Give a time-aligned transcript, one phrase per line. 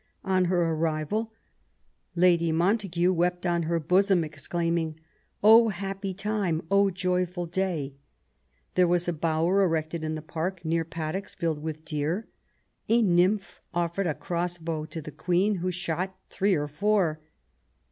[0.23, 1.31] On her arrival,
[2.15, 4.99] Lady Mon tague wept on her bosom, exclaiming:
[5.43, 6.63] Oh happy time!
[6.71, 7.93] oh joyful day!"
[8.73, 12.27] There was a bower erected in the park, near paddocks filled with deer.
[12.89, 17.19] A nymph offered a crossbow to the Queen, who shot three or four.